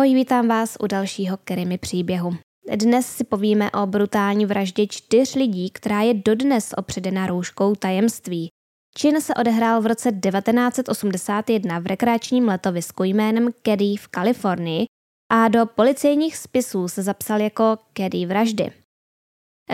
[0.00, 2.36] Ahoj, vítám vás u dalšího Kerimy příběhu.
[2.76, 8.48] Dnes si povíme o brutální vraždě čtyř lidí, která je dodnes opředena rouškou tajemství.
[8.96, 14.84] Čin se odehrál v roce 1981 v rekreačním letovisku jménem Caddy v Kalifornii
[15.32, 18.72] a do policejních spisů se zapsal jako Caddy vraždy.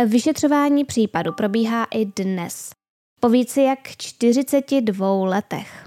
[0.06, 2.70] Vyšetřování případu probíhá i dnes,
[3.20, 5.85] po více jak 42 letech.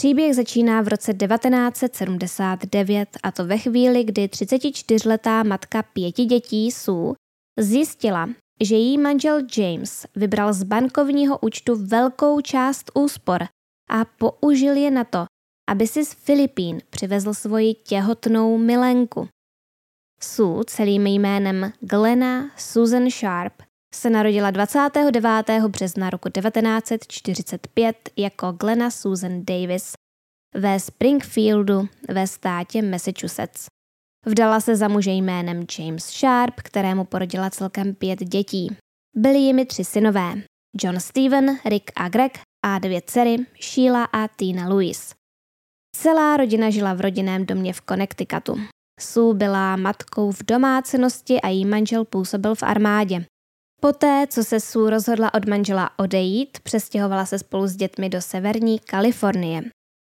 [0.00, 7.14] Příběh začíná v roce 1979 a to ve chvíli, kdy 34-letá matka pěti dětí Sue
[7.58, 8.28] zjistila,
[8.60, 13.42] že její manžel James vybral z bankovního účtu velkou část úspor
[13.90, 15.24] a použil je na to,
[15.70, 19.28] aby si z Filipín přivezl svoji těhotnou milenku.
[20.22, 23.62] Sue celým jménem Glenna Susan Sharp
[23.94, 25.68] se narodila 29.
[25.68, 29.92] března roku 1945 jako Glenna Susan Davis
[30.54, 33.66] ve Springfieldu ve státě Massachusetts.
[34.26, 38.76] Vdala se za muže jménem James Sharp, kterému porodila celkem pět dětí.
[39.16, 40.34] Byli jimi tři synové,
[40.82, 45.14] John Steven, Rick a Greg a dvě dcery, Sheila a Tina Louise.
[45.96, 48.60] Celá rodina žila v rodinném domě v Connecticutu.
[49.00, 53.24] Sue byla matkou v domácnosti a její manžel působil v armádě.
[53.80, 58.78] Poté, co se Sue rozhodla od manžela odejít, přestěhovala se spolu s dětmi do severní
[58.78, 59.62] Kalifornie.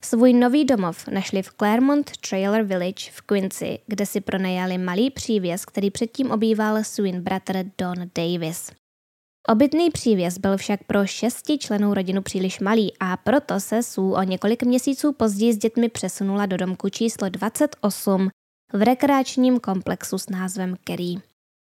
[0.03, 5.65] Svůj nový domov našli v Claremont Trailer Village v Quincy, kde si pronajali malý přívěs,
[5.65, 8.71] který předtím obýval Swin bratr Don Davis.
[9.47, 14.23] Obytný přívěs byl však pro šesti členů rodinu příliš malý a proto se Sue o
[14.23, 18.29] několik měsíců později s dětmi přesunula do domku číslo 28
[18.73, 21.15] v rekreačním komplexu s názvem Kerry.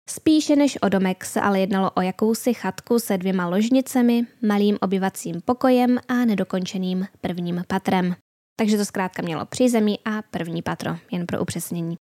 [0.10, 5.42] Spíše než o domek se ale jednalo o jakousi chatku se dvěma ložnicemi, malým obyvacím
[5.46, 8.16] pokojem a nedokončeným prvním patrem.
[8.60, 11.96] Takže to zkrátka mělo přízemí a první patro, jen pro upřesnění.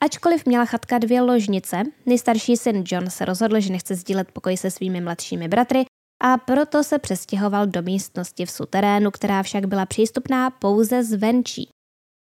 [0.00, 4.70] Ačkoliv měla chatka dvě ložnice, nejstarší syn John se rozhodl, že nechce sdílet pokoj se
[4.70, 5.84] svými mladšími bratry
[6.22, 11.68] a proto se přestěhoval do místnosti v suterénu, která však byla přístupná pouze zvenčí.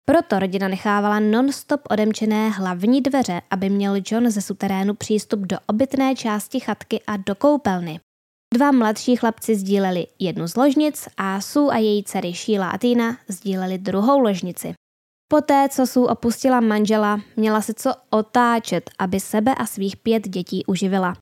[0.09, 6.15] Proto rodina nechávala non-stop odemčené hlavní dveře, aby měl John ze suterénu přístup do obytné
[6.15, 8.01] části chatky a do koupelny.
[8.55, 13.19] Dva mladší chlapci sdíleli jednu z ložnic a Sue a její dcery Sheila a Tina
[13.29, 14.75] sdíleli druhou ložnici.
[15.31, 20.65] Poté, co Sue opustila manžela, měla se co otáčet, aby sebe a svých pět dětí
[20.67, 21.17] uživila.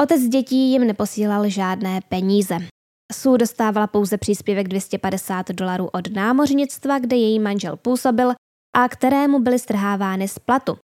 [0.00, 2.58] Otec dětí jim neposílal žádné peníze.
[3.12, 8.32] Sue dostávala pouze příspěvek 250 dolarů od námořnictva, kde její manžel působil
[8.76, 10.76] a kterému byly strhávány z platu.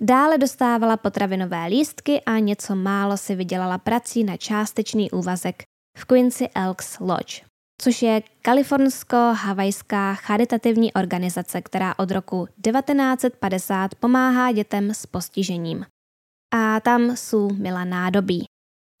[0.00, 5.62] Dále dostávala potravinové lístky a něco málo si vydělala prací na částečný úvazek
[5.98, 7.42] v Quincy Elks Lodge,
[7.82, 15.86] což je kalifornsko-havajská charitativní organizace, která od roku 1950 pomáhá dětem s postižením.
[16.54, 18.44] A tam Sue měla nádobí.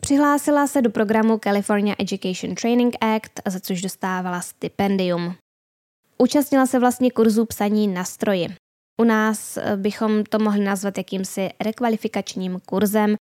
[0.02, 5.34] Přihlásila se do programu California Education Training Act, za což dostávala stipendium.
[6.18, 8.48] Účastnila se vlastně kurzů psaní na stroji.
[9.00, 13.14] U nás eh, bychom to mohli nazvat jakýmsi rekvalifikačním kurzem,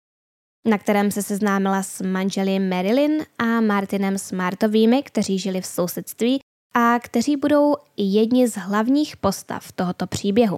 [0.68, 6.40] na kterém se seznámila s manželi Marilyn a Martinem Smartovými, kteří žili v sousedství
[6.76, 10.56] a kteří budou jedni z hlavních postav tohoto příběhu.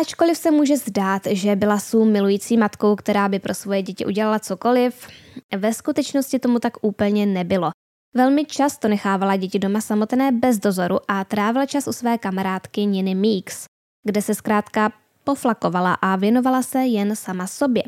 [0.00, 4.38] Ačkoliv se může zdát, že byla Sue milující matkou, která by pro svoje děti udělala
[4.38, 5.08] cokoliv,
[5.56, 7.70] ve skutečnosti tomu tak úplně nebylo.
[8.14, 13.14] Velmi často nechávala děti doma samotné bez dozoru a trávila čas u své kamarádky Niny
[13.14, 13.64] Meeks,
[14.04, 14.92] kde se zkrátka
[15.24, 17.82] poflakovala a věnovala se jen sama sobě.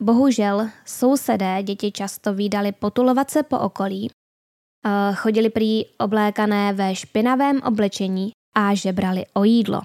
[0.00, 4.10] Bohužel sousedé děti často výdali potulovat se po okolí,
[5.14, 9.82] chodili prý oblékané ve špinavém oblečení a žebrali o jídlo.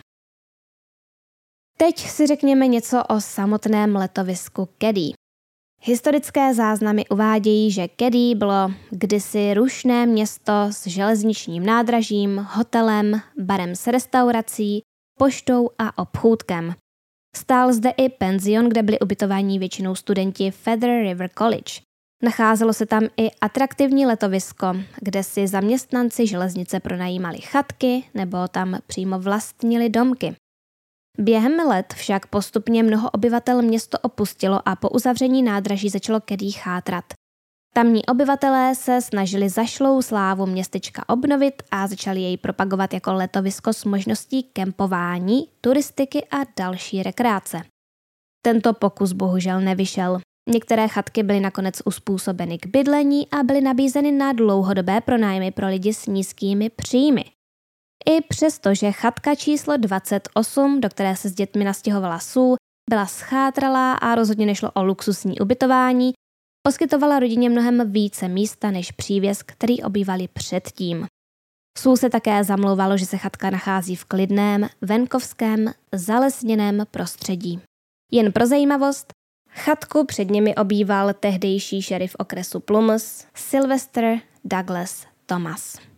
[1.82, 5.14] Teď si řekněme něco o samotném letovisku Kedí.
[5.84, 13.88] Historické záznamy uvádějí, že Kedí bylo kdysi rušné město s železničním nádražím, hotelem, barem s
[13.88, 14.82] restaurací,
[15.20, 16.74] poštou a obchůdkem.
[17.36, 21.74] Stál zde i penzion, kde byli ubytováni většinou studenti Feather River College.
[22.24, 24.68] Nacházelo se tam i atraktivní letovisko,
[25.02, 30.36] kde si zaměstnanci železnice pronajímali chatky nebo tam přímo vlastnili domky.
[31.18, 37.06] Během let však postupně mnoho obyvatel město opustilo a po uzavření nádraží začalo kedý chátrat.
[37.74, 43.86] Tamní obyvatelé se snažili zašlou slávu městečka obnovit a začali jej propagovat jako letovisko s
[43.86, 47.62] možností kempování, turistiky a další rekreace.
[48.42, 50.20] Tento pokus bohužel nevyšel.
[50.50, 55.94] Některé chatky byly nakonec uspůsobeny k bydlení a byly nabízeny na dlouhodobé pronájmy pro lidi
[55.94, 57.24] s nízkými příjmy.
[58.06, 62.56] I přesto, že chatka číslo 28, do které se s dětmi nastěhovala Sue,
[62.90, 66.14] byla schátralá a rozhodně nešlo o luxusní ubytování,
[66.68, 71.06] poskytovala rodině mnohem více místa než přívěs, který obývali předtím.
[71.78, 77.62] Sůl se také zamlouvalo, že se chatka nachází v klidném, venkovském, zalesněném prostředí.
[78.12, 79.14] Jen pro zajímavost,
[79.50, 85.91] chatku před nimi obýval tehdejší šerif okresu Plymouth Sylvester Douglas Thomas.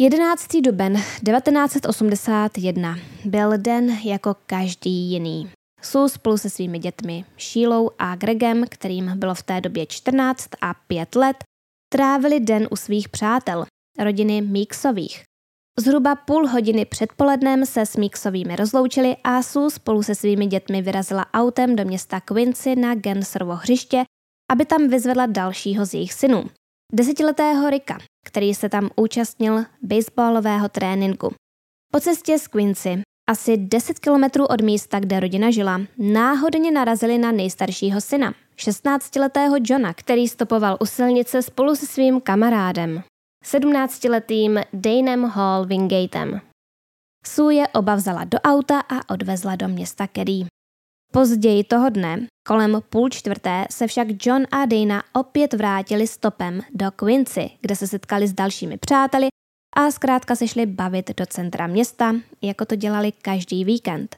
[0.00, 0.46] 11.
[0.60, 5.50] duben 1981 byl den jako každý jiný.
[5.82, 10.74] Sue spolu se svými dětmi Sheilou a Gregem, kterým bylo v té době 14 a
[10.74, 11.36] 5 let,
[11.92, 13.64] trávili den u svých přátel,
[13.98, 15.22] rodiny Meeksových.
[15.78, 20.82] Zhruba půl hodiny před polednem se s Meeksovými rozloučili a Sue spolu se svými dětmi
[20.82, 24.04] vyrazila autem do města Quincy na Genserovo hřiště,
[24.52, 26.44] aby tam vyzvedla dalšího z jejich synů,
[26.92, 31.34] desetiletého Rika, který se tam účastnil baseballového tréninku.
[31.92, 37.32] Po cestě z Quincy, asi 10 kilometrů od místa, kde rodina žila, náhodně narazili na
[37.32, 43.02] nejstaršího syna, 16-letého Johna, který stopoval u silnice spolu se svým kamarádem,
[43.44, 46.40] 17-letým Danem Hall Wingatem.
[47.26, 50.46] Sue je oba vzala do auta a odvezla do města Kerry.
[51.12, 56.90] Později toho dne, kolem půl čtvrté, se však John a Dana opět vrátili stopem do
[56.90, 59.28] Quincy, kde se setkali s dalšími přáteli
[59.76, 64.16] a zkrátka se šli bavit do centra města, jako to dělali každý víkend.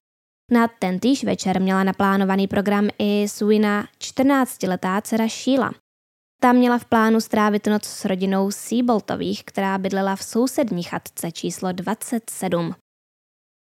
[0.52, 5.72] Na tentýž večer měla naplánovaný program i Suina 14-letá dcera Sheila.
[6.42, 11.72] Ta měla v plánu strávit noc s rodinou Seaboltových, která bydlela v sousední chatce číslo
[11.72, 12.74] 27.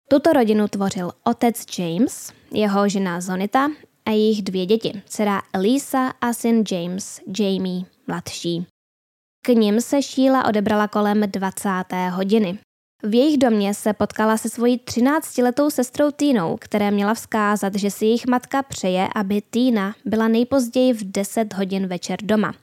[0.09, 3.67] Tuto rodinu tvořil otec James, jeho žena Zonita
[4.05, 8.65] a jejich dvě děti, dcera Elisa a syn James, Jamie, mladší.
[9.45, 11.69] K ním se Sheila odebrala kolem 20.
[12.11, 12.59] hodiny.
[13.03, 18.05] V jejich domě se potkala se svojí 13-letou sestrou Týnou, které měla vzkázat, že si
[18.05, 22.53] jejich matka přeje, aby Týna byla nejpozději v 10 hodin večer doma.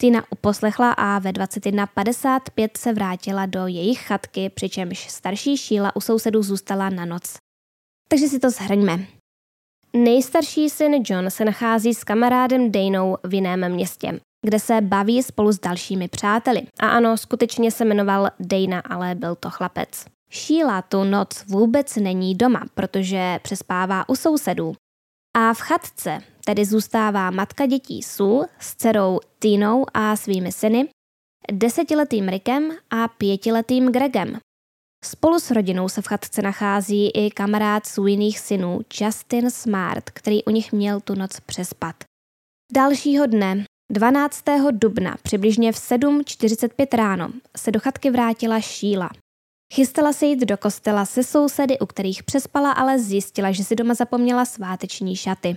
[0.00, 6.42] Tina uposlechla a ve 21.55 se vrátila do jejich chatky, přičemž starší Šíla u sousedů
[6.42, 7.36] zůstala na noc.
[8.08, 9.06] Takže si to zhrňme.
[9.96, 15.52] Nejstarší syn John se nachází s kamarádem Danou v jiném městě, kde se baví spolu
[15.52, 16.62] s dalšími přáteli.
[16.80, 20.04] A ano, skutečně se jmenoval Dana, ale byl to chlapec.
[20.30, 24.74] Sheila tu noc vůbec není doma, protože přespává u sousedů.
[25.36, 30.88] A v chatce tedy zůstává matka dětí Sue s dcerou Tinou a svými syny,
[31.52, 34.38] desetiletým Rickem a pětiletým Gregem.
[35.06, 40.50] Spolu s rodinou se v chatce nachází i kamarád jiných synů Justin Smart, který u
[40.50, 41.96] nich měl tu noc přespat.
[42.72, 44.44] Dalšího dne, 12.
[44.70, 49.10] dubna, přibližně v 7.45 ráno, se do chatky vrátila Šíla.
[49.74, 53.94] Chystala se jít do kostela se sousedy, u kterých přespala, ale zjistila, že si doma
[53.94, 55.56] zapomněla sváteční šaty.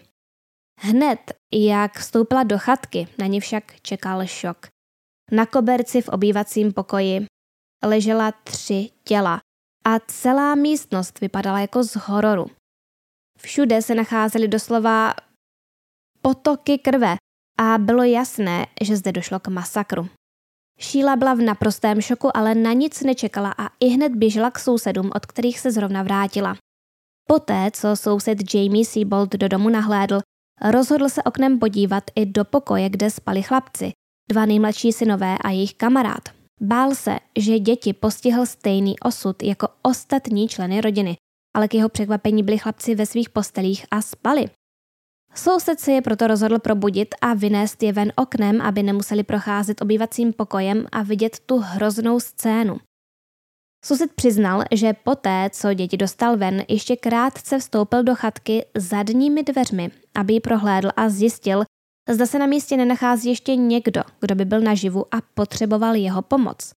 [0.80, 1.20] Hned,
[1.54, 4.68] jak vstoupila do chatky, na ně však čekal šok.
[5.32, 7.26] Na koberci v obývacím pokoji
[7.84, 9.42] ležela tři těla
[9.86, 12.48] a celá místnost vypadala jako z hororu.
[13.38, 15.14] Všude se nacházely doslova
[16.22, 17.16] potoky krve
[17.60, 20.10] a bylo jasné, že zde došlo k masakru.
[20.80, 25.12] Šíla byla v naprostém šoku, ale na nic nečekala a i hned běžela k sousedům,
[25.16, 26.56] od kterých se zrovna vrátila.
[27.28, 30.20] Poté, co soused Jamie Seabold do domu nahlédl,
[30.62, 33.92] rozhodl se oknem podívat i do pokoje, kde spali chlapci,
[34.30, 36.39] dva nejmladší synové a jejich kamarád.
[36.62, 41.16] Bál se, že děti postihl stejný osud jako ostatní členy rodiny,
[41.56, 44.46] ale k jeho překvapení byli chlapci ve svých postelích a spali.
[45.36, 50.34] Soused se je proto rozhodl probudit a vynést je ven oknem, aby nemuseli procházet obývacím
[50.34, 52.78] pokojem a vidět tu hroznou scénu.
[53.86, 59.92] Soused přiznal, že poté, co děti dostal ven, ještě krátce vstoupil do chatky zadními dveřmi,
[60.16, 61.64] aby ji prohlédl a zjistil,
[62.10, 66.72] zda se na místě nenachází ještě někdo, kdo by byl naživu a potřeboval jeho pomoc.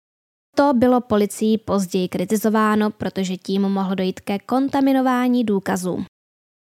[0.56, 6.04] To bylo policií později kritizováno, protože tím mohlo dojít ke kontaminování důkazů.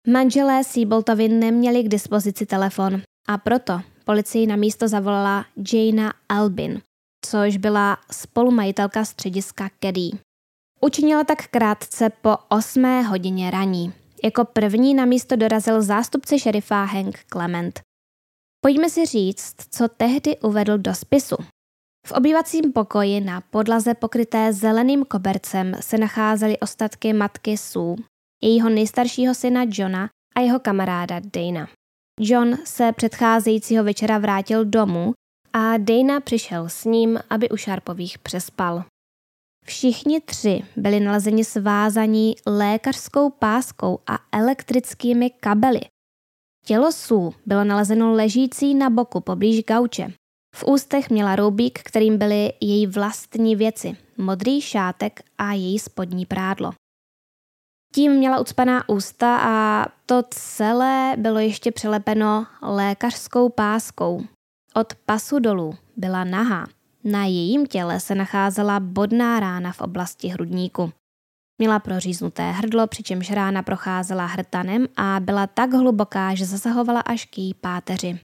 [0.09, 6.81] Manželé Seaboltovi neměli k dispozici telefon a proto policii na místo zavolala Jana Albin,
[7.25, 10.11] což byla spolumajitelka střediska Keddy.
[10.81, 13.93] Učinila tak krátce po 8 hodině raní.
[14.25, 17.81] Jako první na místo dorazil zástupce šerifa Hank Clement.
[18.67, 21.37] Pojďme si říct, co tehdy uvedl do spisu.
[22.07, 27.97] V obývacím pokoji na podlaze pokryté zeleným kobercem se nacházely ostatky matky Sue,
[28.43, 31.69] jejího nejstaršího syna Johna a jeho kamaráda Dana.
[32.21, 35.13] John se předcházejícího večera vrátil domů
[35.53, 38.85] a Dana přišel s ním, aby u Sharpových přespal.
[39.65, 45.81] Všichni tři byli nalezeni svázaní lékařskou páskou a elektrickými kabely.
[46.67, 50.13] Tělo Sů bylo nalezeno ležící na boku poblíž gauče.
[50.55, 56.73] V ústech měla roubík, kterým byly její vlastní věci, modrý šátek a její spodní prádlo.
[57.95, 64.25] Tím měla ucpaná ústa a to celé bylo ještě přilepeno lékařskou páskou.
[64.75, 66.67] Od pasu dolů byla nahá.
[67.05, 70.93] Na jejím těle se nacházela bodná rána v oblasti hrudníku.
[71.59, 77.39] Měla proříznuté hrdlo, přičemž rána procházela hrtanem a byla tak hluboká, že zasahovala až k
[77.39, 78.21] její páteři.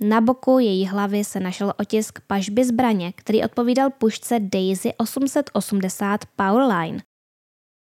[0.00, 7.02] Na boku její hlavy se našel otisk pažby zbraně, který odpovídal pušce Daisy 880 Powerline.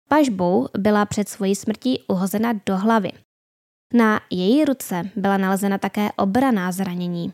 [0.09, 3.13] Pažbou byla před svojí smrtí uhozena do hlavy.
[3.95, 7.33] Na její ruce byla nalezena také obraná zranění.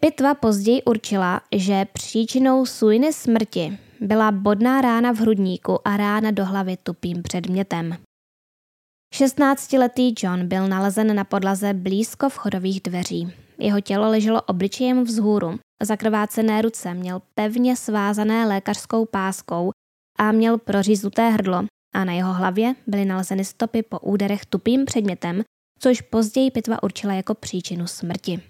[0.00, 6.44] Pitva později určila, že příčinou Suiny smrti byla bodná rána v hrudníku a rána do
[6.44, 7.96] hlavy tupým předmětem.
[9.14, 13.32] 16-letý John byl nalezen na podlaze blízko vchodových dveří.
[13.58, 15.58] Jeho tělo leželo obličejem vzhůru.
[15.82, 19.70] Zakrvácené ruce měl pevně svázané lékařskou páskou
[20.18, 25.42] a měl proříznuté hrdlo a na jeho hlavě byly nalezeny stopy po úderech tupým předmětem,
[25.78, 28.42] což později pitva určila jako příčinu smrti.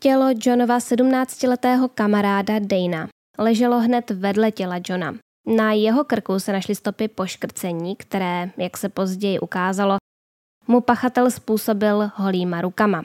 [0.00, 5.14] Tělo Johnova 17-letého kamaráda Dana leželo hned vedle těla Johna.
[5.46, 9.96] Na jeho krku se našly stopy poškrcení, které, jak se později ukázalo,
[10.68, 13.02] mu pachatel způsobil holýma rukama.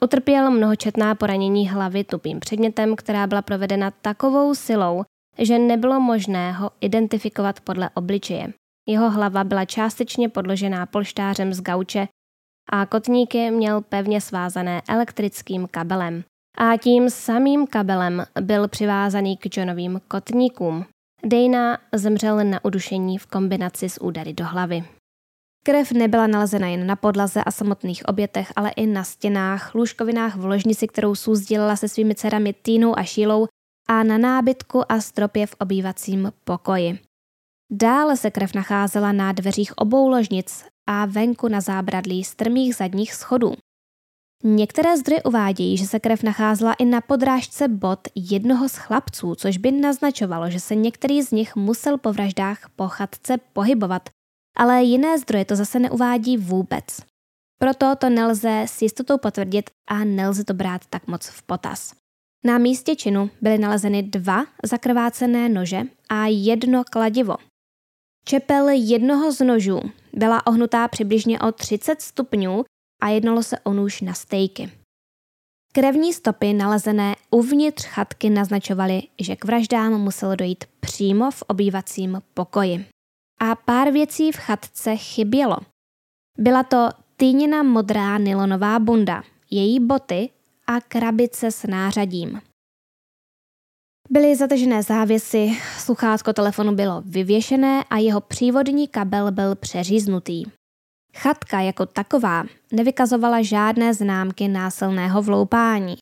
[0.00, 5.04] Utrpěl mnohočetná poranění hlavy tupým předmětem, která byla provedena takovou silou,
[5.38, 8.52] že nebylo možné ho identifikovat podle obličeje.
[8.88, 12.08] Jeho hlava byla částečně podložená polštářem z gauče
[12.72, 16.24] a kotníky měl pevně svázané elektrickým kabelem.
[16.58, 20.86] A tím samým kabelem byl přivázaný k Johnovým kotníkům.
[21.24, 24.84] Dana zemřel na udušení v kombinaci s údery do hlavy.
[25.64, 30.44] Krev nebyla nalezena jen na podlaze a samotných obětech, ale i na stěnách, lůžkovinách v
[30.44, 33.46] ložnici, kterou Sů sdílela se svými dcerami Týnou a Šílou
[33.88, 36.98] a na nábytku a stropě v obývacím pokoji.
[37.72, 43.54] Dále se krev nacházela na dveřích obou ložnic a venku na zábradlí strmých zadních schodů.
[44.44, 49.58] Některé zdroje uvádějí, že se krev nacházela i na podrážce bot jednoho z chlapců, což
[49.58, 54.08] by naznačovalo, že se některý z nich musel po vraždách po chatce pohybovat,
[54.56, 56.84] ale jiné zdroje to zase neuvádí vůbec.
[57.58, 61.94] Proto to nelze s jistotou potvrdit a nelze to brát tak moc v potaz.
[62.44, 67.36] Na místě činu byly nalezeny dva zakrvácené nože a jedno kladivo.
[68.24, 69.80] Čepel jednoho z nožů
[70.12, 72.64] byla ohnutá přibližně o 30 stupňů
[73.00, 74.70] a jednalo se o nůž na stejky.
[75.72, 82.86] Krevní stopy nalezené uvnitř chatky naznačovaly, že k vraždám muselo dojít přímo v obývacím pokoji.
[83.40, 85.56] A pár věcí v chatce chybělo.
[86.38, 90.30] Byla to týněna modrá nylonová bunda, její boty
[90.66, 92.40] a krabice s nářadím.
[94.10, 100.44] Byly zatažené závěsy, sluchátko telefonu bylo vyvěšené a jeho přívodní kabel byl přeříznutý.
[101.16, 105.94] Chatka jako taková nevykazovala žádné známky násilného vloupání.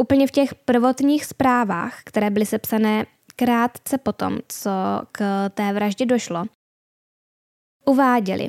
[0.00, 3.06] Úplně v těch prvotních zprávách, které byly sepsané
[3.36, 4.70] krátce potom, co
[5.12, 6.44] k té vraždě došlo,
[7.86, 8.48] uváděli,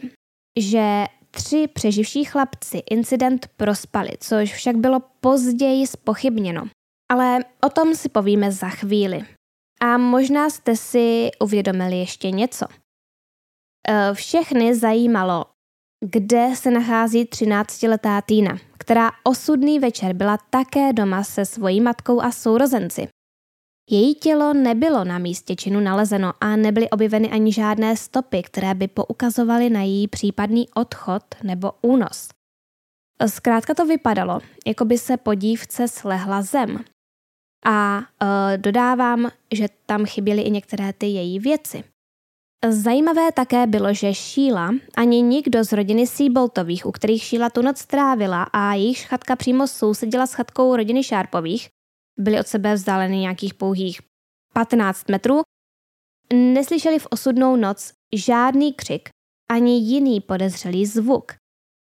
[0.60, 6.64] že tři přeživší chlapci incident prospali, což však bylo později spochybněno.
[7.12, 9.26] Ale o tom si povíme za chvíli.
[9.82, 12.66] A možná jste si uvědomili ještě něco.
[13.88, 15.46] E, všechny zajímalo,
[16.06, 22.32] kde se nachází 13-letá Týna, která osudný večer byla také doma se svojí matkou a
[22.32, 23.08] sourozenci.
[23.90, 28.88] Její tělo nebylo na místě činu nalezeno a nebyly objeveny ani žádné stopy, které by
[28.88, 32.30] poukazovaly na její případný odchod nebo únos.
[33.28, 36.84] Zkrátka to vypadalo, jako by se po dívce slehla zem.
[37.66, 41.84] A e, dodávám, že tam chyběly i některé ty její věci.
[42.70, 47.78] Zajímavé také bylo, že Šíla ani nikdo z rodiny Seaboltových, u kterých Šíla tu noc
[47.78, 51.70] strávila a jejich chatka přímo sousedila s chatkou rodiny Šárpových,
[52.20, 54.02] byly od sebe vzdáleny nějakých pouhých
[54.54, 55.42] 15 metrů,
[56.34, 59.10] neslyšeli v osudnou noc žádný křik
[59.52, 61.41] ani jiný podezřelý zvuk.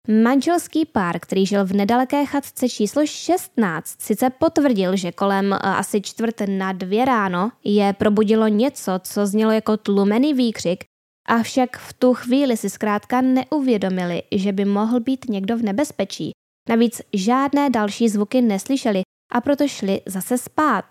[0.08, 6.02] Manželský pár, který žil v nedaleké chatce číslo 16, sice potvrdil, že kolem eh, asi
[6.02, 10.84] čtvrt na dvě ráno je probudilo něco, co znělo jako tlumený výkřik,
[11.28, 16.32] avšak v tu chvíli si zkrátka neuvědomili, že by mohl být někdo v nebezpečí
[16.70, 20.86] Navíc žádné další zvuky neslyšeli a proto šli zase spát.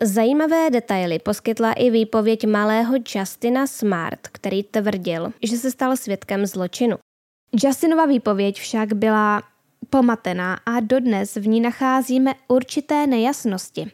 [0.00, 6.96] Zajímavé detaily poskytla i výpověď malého Justina Smart, který tvrdil, že se stal svědkem zločinu.
[7.52, 9.42] Justinova výpověď však byla
[9.90, 13.90] pomatená a dodnes v ní nacházíme určité nejasnosti.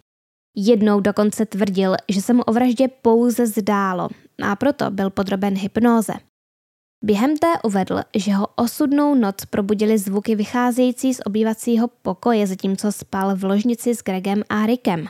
[0.57, 4.09] Jednou dokonce tvrdil, že se mu o vraždě pouze zdálo
[4.43, 6.13] a proto byl podroben hypnóze.
[7.05, 13.37] Během té uvedl, že ho osudnou noc probudili zvuky vycházející z obývacího pokoje, zatímco spal
[13.37, 15.09] v ložnici s Gregem a Rickem.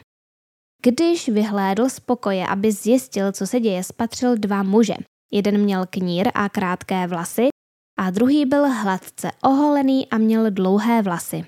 [0.82, 4.94] Když vyhlédl z pokoje, aby zjistil, co se děje, spatřil dva muže.
[5.32, 7.48] Jeden měl knír a krátké vlasy
[7.96, 11.44] a druhý byl hladce oholený a měl dlouhé vlasy.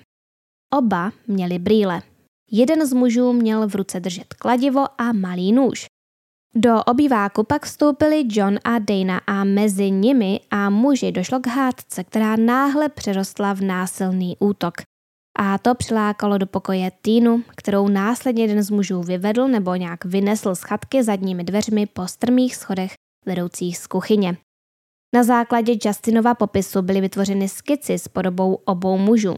[0.73, 2.01] Oba měli brýle.
[2.51, 5.85] Jeden z mužů měl v ruce držet kladivo a malý nůž.
[6.55, 12.03] Do obýváku pak vstoupili John a Dana a mezi nimi a muži došlo k hádce,
[12.03, 14.73] která náhle přerostla v násilný útok.
[15.39, 20.55] A to přilákalo do pokoje Týnu, kterou následně jeden z mužů vyvedl nebo nějak vynesl
[20.55, 22.93] z chatky zadními dveřmi po strmých schodech
[23.25, 24.37] vedoucích z kuchyně.
[25.17, 29.35] Na základě Justinova popisu byly vytvořeny skici s podobou obou mužů.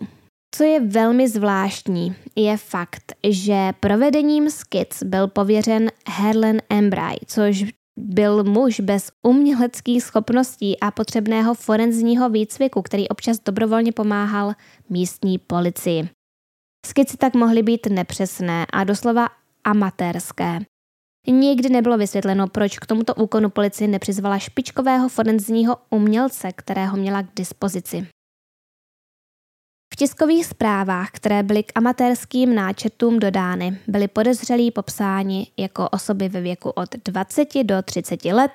[0.56, 7.66] Co je velmi zvláštní, je fakt, že provedením skic byl pověřen Herlen Embry, což
[7.98, 14.54] byl muž bez uměleckých schopností a potřebného forenzního výcviku, který občas dobrovolně pomáhal
[14.90, 16.10] místní policii.
[16.86, 19.28] Skici tak mohly být nepřesné a doslova
[19.64, 20.60] amatérské.
[21.32, 27.36] Nikdy nebylo vysvětleno, proč k tomuto úkonu policie nepřizvala špičkového forenzního umělce, kterého měla k
[27.36, 28.08] dispozici.
[29.94, 36.42] V tiskových zprávách, které byly k amatérským náčrtům dodány, byly podezřelí popsáni jako osoby ve
[36.42, 38.52] věku od 20 do 30 let.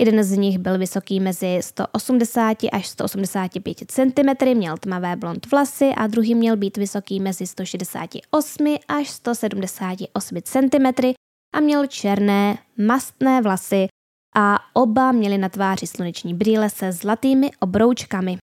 [0.00, 6.06] Jeden z nich byl vysoký mezi 180 až 185 cm, měl tmavé blond vlasy a
[6.06, 11.12] druhý měl být vysoký mezi 168 až 178 cm
[11.54, 13.86] a měl černé, mastné vlasy
[14.36, 18.38] a oba měli na tváři sluneční brýle se zlatými obroučkami.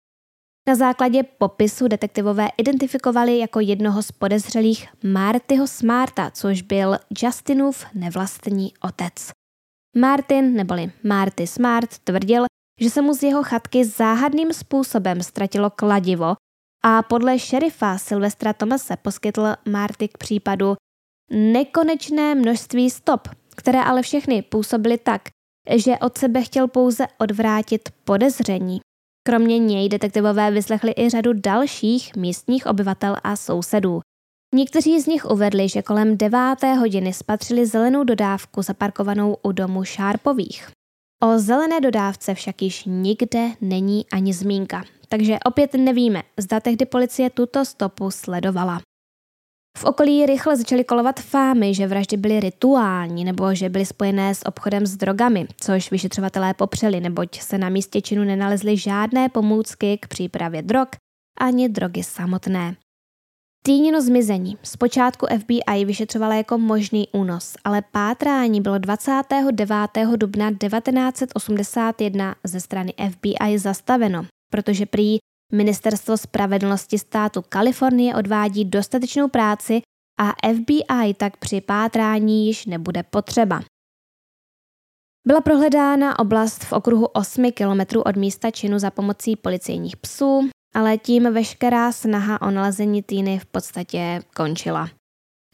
[0.69, 8.73] Na základě popisu detektivové identifikovali jako jednoho z podezřelých Martyho Smarta, což byl Justinův nevlastní
[8.81, 9.31] otec.
[9.97, 12.45] Martin, neboli Marty Smart, tvrdil,
[12.81, 16.35] že se mu z jeho chatky záhadným způsobem ztratilo kladivo
[16.85, 20.75] a podle šerifa Silvestra Tomase poskytl Marty k případu
[21.31, 25.23] nekonečné množství stop, které ale všechny působily tak,
[25.77, 28.81] že od sebe chtěl pouze odvrátit podezření.
[29.27, 34.01] Kromě něj detektivové vyslechli i řadu dalších místních obyvatel a sousedů.
[34.55, 40.69] Někteří z nich uvedli, že kolem deváté hodiny spatřili zelenou dodávku zaparkovanou u domu Šárpových.
[41.23, 47.31] O zelené dodávce však již nikde není ani zmínka, takže opět nevíme, zda tehdy policie
[47.31, 48.81] tuto stopu sledovala.
[49.79, 54.47] V okolí rychle začaly kolovat fámy, že vraždy byly rituální nebo že byly spojené s
[54.47, 60.09] obchodem s drogami, což vyšetřovatelé popřeli, neboť se na místě činu nenalezly žádné pomůcky k
[60.09, 60.89] přípravě drog
[61.41, 62.77] ani drogy samotné.
[63.67, 69.81] Týnino zmizení zpočátku FBI vyšetřovala jako možný únos, ale pátrání bylo 29.
[70.17, 75.19] dubna 1981 ze strany FBI zastaveno, protože prý
[75.53, 79.83] Ministerstvo spravedlnosti státu Kalifornie odvádí dostatečnou práci
[80.21, 83.61] a FBI tak při pátrání již nebude potřeba.
[85.27, 90.99] Byla prohledána oblast v okruhu 8 kilometrů od místa činu za pomocí policejních psů, ale
[90.99, 94.89] tím veškerá snaha o nalezení Týny v podstatě končila.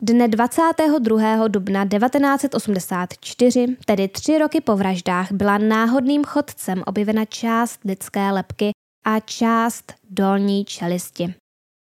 [0.03, 1.49] Dne 22.
[1.49, 8.71] dubna 1984, tedy tři roky po vraždách, byla náhodným chodcem objevena část lidské lepky
[9.05, 11.35] a část dolní čelisti.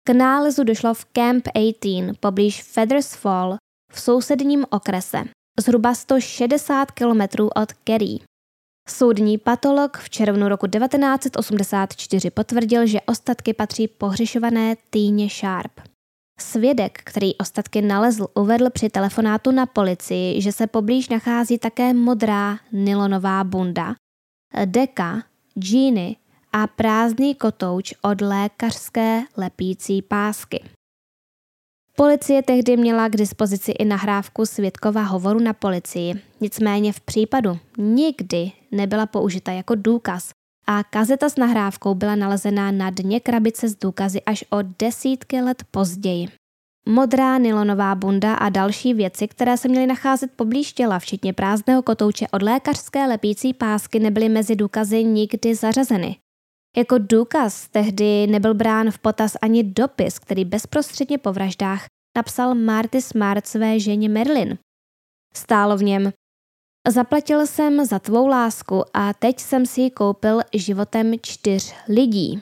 [0.09, 3.57] K nálezu došlo v Camp 18 poblíž Feathers Fall
[3.93, 5.25] v sousedním okrese,
[5.61, 7.21] zhruba 160 km
[7.55, 8.19] od Kerry.
[8.89, 15.81] Soudní patolog v červnu roku 1984 potvrdil, že ostatky patří pohřešované Týně Sharp.
[16.41, 22.59] Svědek, který ostatky nalezl, uvedl při telefonátu na policii, že se poblíž nachází také modrá
[22.73, 23.95] nylonová bunda,
[24.65, 25.23] deka,
[25.59, 26.17] džíny
[26.57, 30.65] a prázdný kotouč od lékařské lepící pásky.
[31.97, 38.53] Policie tehdy měla k dispozici i nahrávku svědkova hovoru na policii, nicméně v případu nikdy
[38.73, 40.31] nebyla použita jako důkaz
[40.67, 45.63] a kazeta s nahrávkou byla nalezená na dně krabice s důkazy až o desítky let
[45.71, 46.29] později.
[46.89, 52.27] Modrá nylonová bunda a další věci, které se měly nacházet poblíž těla, včetně prázdného kotouče
[52.33, 56.17] od lékařské lepící pásky, nebyly mezi důkazy nikdy zařazeny.
[56.79, 61.85] Jako důkaz tehdy nebyl brán v potaz ani dopis, který bezprostředně po vraždách
[62.17, 64.59] napsal Marty Smart své ženě Merlin.
[65.35, 66.13] Stálo v něm
[66.89, 72.41] Zaplatil jsem za tvou lásku a teď jsem si ji koupil životem čtyř lidí.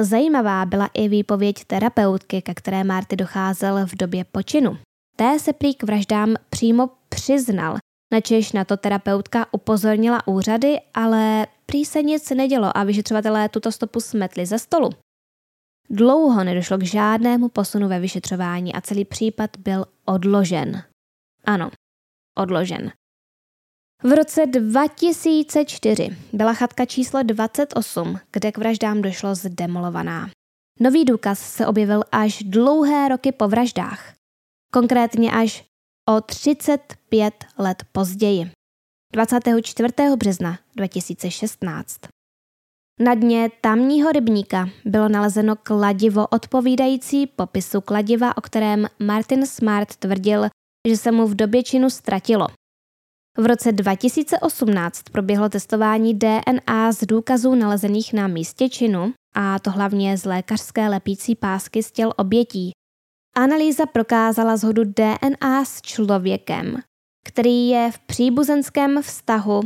[0.00, 4.78] Zajímavá byla i výpověď terapeutky, ke které Marty docházel v době počinu.
[5.16, 7.76] Té se prý k vraždám přímo přiznal,
[8.12, 14.00] načež na to terapeutka upozornila úřady, ale prý se nic nedělo a vyšetřovatelé tuto stopu
[14.00, 14.90] smetli ze stolu.
[15.90, 20.82] Dlouho nedošlo k žádnému posunu ve vyšetřování a celý případ byl odložen.
[21.44, 21.70] Ano,
[22.38, 22.92] odložen.
[24.02, 30.30] V roce 2004 byla chatka číslo 28, kde k vraždám došlo zdemolovaná.
[30.80, 34.14] Nový důkaz se objevil až dlouhé roky po vraždách.
[34.72, 35.64] Konkrétně až
[36.08, 38.50] o 35 let později.
[39.12, 39.92] 24.
[40.16, 42.00] března 2016.
[43.00, 50.48] Na dně tamního rybníka bylo nalezeno kladivo odpovídající popisu kladiva, o kterém Martin Smart tvrdil,
[50.88, 52.46] že se mu v době činu ztratilo.
[53.38, 60.18] V roce 2018 proběhlo testování DNA z důkazů nalezených na místě činu, a to hlavně
[60.18, 62.72] z lékařské lepící pásky z těl obětí.
[63.36, 66.76] Analýza prokázala zhodu DNA s člověkem,
[67.24, 69.60] který je v příbuzenském vztahu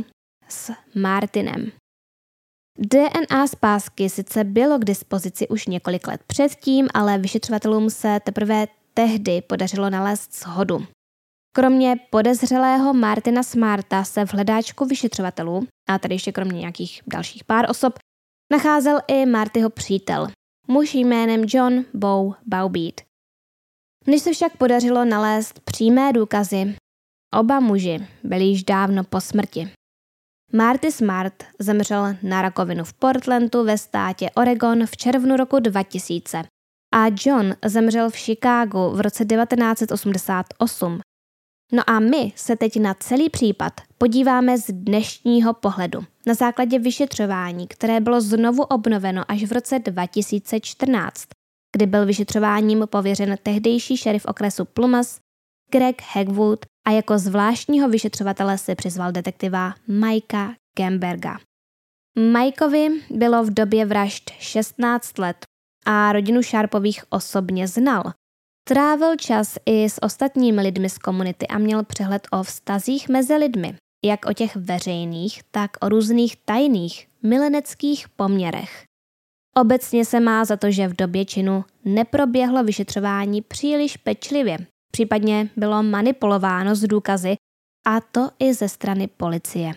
[0.49, 1.71] s Martinem.
[2.79, 8.67] DNA z pásky sice bylo k dispozici už několik let předtím, ale vyšetřovatelům se teprve
[8.93, 10.85] tehdy podařilo nalézt shodu.
[11.55, 17.69] Kromě podezřelého Martina Smarta se v hledáčku vyšetřovatelů, a tady ještě kromě nějakých dalších pár
[17.69, 17.99] osob,
[18.51, 20.27] nacházel i Martyho přítel,
[20.67, 23.01] muž jménem John Bow Bowbeat.
[24.07, 26.75] Než se však podařilo nalézt přímé důkazy,
[27.35, 29.69] oba muži byli již dávno po smrti.
[30.53, 36.43] Marty Smart zemřel na rakovinu v Portlandu ve státě Oregon v červnu roku 2000
[36.93, 40.99] a John zemřel v Chicagu v roce 1988
[41.73, 46.03] No a my se teď na celý případ podíváme z dnešního pohledu.
[46.25, 51.23] Na základě vyšetřování, které bylo znovu obnoveno až v roce 2014,
[51.75, 55.19] kdy byl vyšetřováním pověřen tehdejší šerif okresu Plumas
[55.71, 61.37] Greg Hegwood a jako zvláštního vyšetřovatele se přizval detektiva Mikea Gemberga.
[62.19, 65.45] Mikeovi bylo v době vražd 16 let
[65.85, 68.03] a rodinu Sharpových osobně znal,
[68.67, 73.75] Trávil čas i s ostatními lidmi z komunity a měl přehled o vztazích mezi lidmi,
[74.05, 78.83] jak o těch veřejných, tak o různých tajných, mileneckých poměrech.
[79.57, 84.57] Obecně se má za to, že v době činu neproběhlo vyšetřování příliš pečlivě,
[84.95, 87.35] případně bylo manipulováno z důkazy,
[87.87, 89.73] a to i ze strany policie.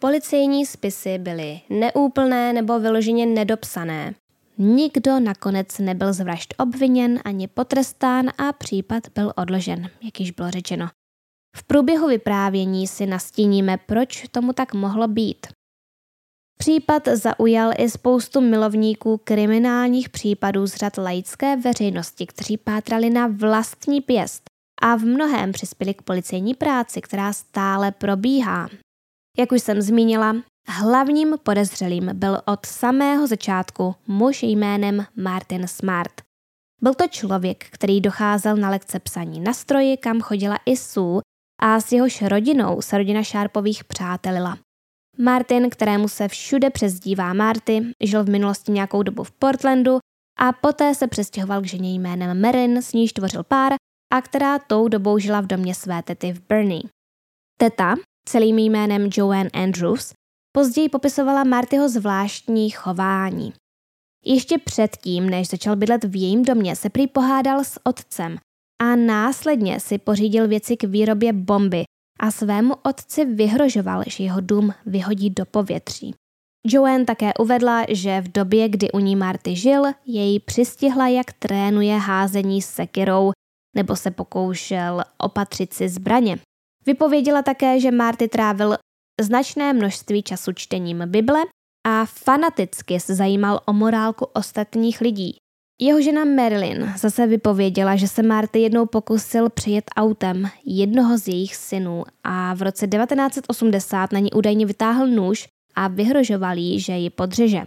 [0.00, 4.14] Policejní spisy byly neúplné nebo vyloženě nedopsané,
[4.58, 10.50] Nikdo nakonec nebyl z vražd obviněn ani potrestán a případ byl odložen, jak již bylo
[10.50, 10.88] řečeno.
[11.56, 15.46] V průběhu vyprávění si nastíníme, proč tomu tak mohlo být.
[16.58, 24.00] Případ zaujal i spoustu milovníků kriminálních případů z řad laické veřejnosti, kteří pátrali na vlastní
[24.00, 24.42] pěst
[24.82, 28.68] a v mnohém přispěli k policejní práci, která stále probíhá.
[29.38, 30.36] Jak už jsem zmínila,
[30.68, 36.12] Hlavním podezřelým byl od samého začátku muž jménem Martin Smart.
[36.82, 41.20] Byl to člověk, který docházel na lekce psaní na stroji, kam chodila i Sue
[41.62, 44.58] a s jehož rodinou se rodina Sharpových přátelila.
[45.18, 49.98] Martin, kterému se všude přezdívá Marty, žil v minulosti nějakou dobu v Portlandu
[50.38, 53.72] a poté se přestěhoval k ženě jménem Marin, s níž tvořil pár
[54.12, 56.82] a která tou dobou žila v domě své tety v Bernie.
[57.58, 57.94] Teta,
[58.28, 60.12] celým jménem Joanne Andrews,
[60.56, 63.52] Později popisovala Martyho zvláštní chování.
[64.24, 68.36] Ještě předtím, než začal bydlet v jejím domě, se prý pohádal s otcem
[68.82, 71.84] a následně si pořídil věci k výrobě bomby
[72.20, 76.14] a svému otci vyhrožoval, že jeho dům vyhodí do povětří.
[76.66, 81.96] Joanne také uvedla, že v době, kdy u ní Marty žil, jej přistihla, jak trénuje
[81.96, 83.32] házení sekirou
[83.76, 86.38] nebo se pokoušel opatřit si zbraně.
[86.86, 88.76] Vypověděla také, že Marty trávil
[89.20, 91.40] značné množství času čtením Bible
[91.86, 95.36] a fanaticky se zajímal o morálku ostatních lidí.
[95.80, 101.56] Jeho žena Marilyn zase vypověděla, že se Marty jednou pokusil přijet autem jednoho z jejich
[101.56, 107.10] synů a v roce 1980 na ní údajně vytáhl nůž a vyhrožoval jí, že ji
[107.10, 107.66] podřeže.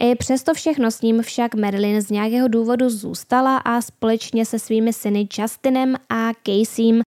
[0.00, 4.92] I přesto všechno s ním však Marilyn z nějakého důvodu zůstala a společně se svými
[4.92, 7.00] syny Justinem a Caseym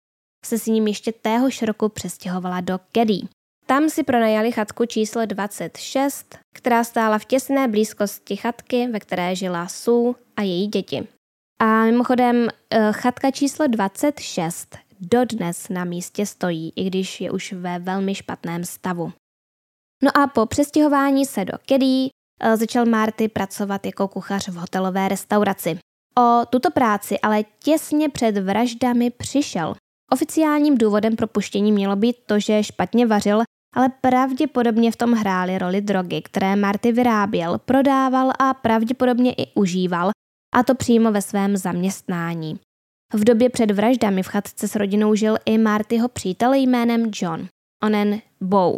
[0.47, 3.21] se s ním ještě téhož roku přestěhovala do Keddy.
[3.69, 9.69] Tam si pronajali chatku číslo 26, která stála v těsné blízkosti chatky, ve které žila
[9.69, 11.09] Sue a její děti.
[11.61, 17.79] A mimochodem eh, chatka číslo 26 dodnes na místě stojí, i když je už ve
[17.79, 19.13] velmi špatném stavu.
[20.03, 25.09] No a po přestěhování se do Kedí eh, začal Marty pracovat jako kuchař v hotelové
[25.09, 25.79] restauraci.
[26.19, 29.75] O tuto práci ale těsně před vraždami přišel.
[30.13, 33.43] Oficiálním důvodem propuštění mělo být to, že špatně vařil,
[33.75, 40.11] ale pravděpodobně v tom hrály roli drogy, které Marty vyráběl, prodával a pravděpodobně i užíval,
[40.55, 42.61] a to přímo ve svém zaměstnání.
[43.15, 47.49] V době před vraždami v chatce s rodinou žil i Martyho přítel jménem John,
[47.85, 48.77] onen Bow.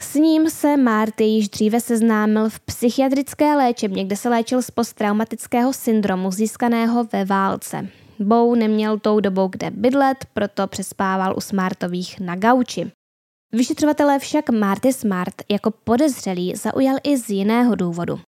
[0.00, 5.72] S ním se Marty již dříve seznámil v psychiatrické léčebně, kde se léčil z posttraumatického
[5.72, 7.88] syndromu získaného ve válce.
[8.18, 12.92] Bow neměl tou dobou kde bydlet, proto přespával u Smartových na gauči.
[13.52, 18.20] Vyšetřovatelé však Marty Smart jako podezřelý zaujal i z jiného důvodu.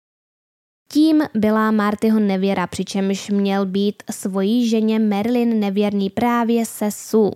[0.89, 7.31] Tím byla Martyho nevěra, přičemž měl být svojí ženě Merlin nevěrný právě se Sue.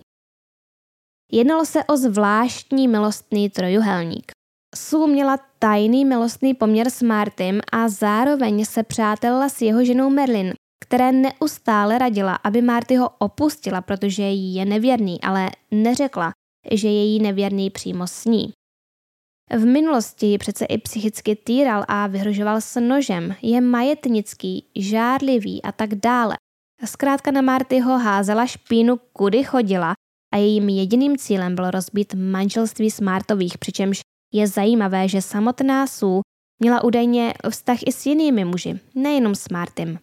[1.31, 4.31] Jednalo se o zvláštní milostný trojuhelník.
[4.75, 10.53] Sue měla tajný milostný poměr s Martym a zároveň se přátelila s jeho ženou Merlin,
[10.83, 16.31] které neustále radila, aby Marty ho opustila, protože jí je nevěrný, ale neřekla,
[16.71, 18.51] že je jí nevěrný přímo s ní.
[19.51, 25.71] V minulosti ji přece i psychicky týral a vyhrožoval s nožem, je majetnický, žárlivý a
[25.71, 26.35] tak dále.
[26.85, 29.93] Zkrátka na Marty ho házela špínu, kudy chodila
[30.33, 33.99] a jejím jediným cílem bylo rozbít manželství Smartových, přičemž
[34.33, 36.21] je zajímavé, že samotná Sue
[36.59, 39.99] měla údajně vztah i s jinými muži, nejenom s Martym.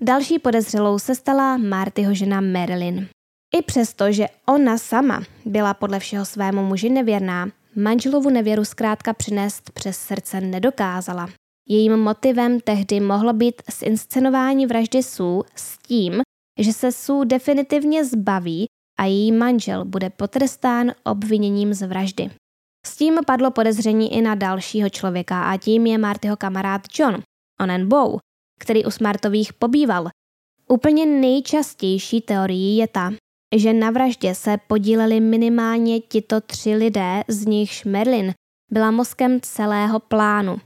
[0.00, 3.08] Další podezřelou se stala Martyho žena Marilyn.
[3.54, 9.70] I přesto, že ona sama byla podle všeho svému muži nevěrná, manželovu nevěru zkrátka přinést
[9.70, 11.28] přes srdce nedokázala.
[11.68, 16.22] Jejím motivem tehdy mohlo být zinscenování vraždy Sue s tím,
[16.58, 18.66] že se Sue definitivně zbaví
[18.98, 22.30] a její manžel bude potrestán obviněním z vraždy.
[22.86, 27.22] S tím padlo podezření i na dalšího člověka a tím je Martyho kamarád John,
[27.60, 28.18] onen Bow,
[28.60, 30.08] který u Smartových pobýval.
[30.68, 33.12] Úplně nejčastější teorií je ta,
[33.54, 38.34] že na vraždě se podíleli minimálně tito tři lidé, z nichž Merlin
[38.72, 40.60] byla mozkem celého plánu.